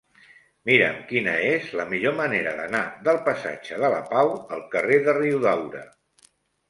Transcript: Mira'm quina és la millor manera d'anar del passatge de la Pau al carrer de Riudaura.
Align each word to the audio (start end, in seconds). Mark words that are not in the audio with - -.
Mira'm 0.67 0.95
quina 1.09 1.33
és 1.49 1.67
la 1.81 1.85
millor 1.91 2.15
manera 2.21 2.55
d'anar 2.61 2.81
del 3.09 3.21
passatge 3.29 3.77
de 3.85 3.93
la 3.97 4.01
Pau 4.15 4.33
al 4.59 4.65
carrer 4.77 4.99
de 5.11 5.17
Riudaura. 5.23 5.85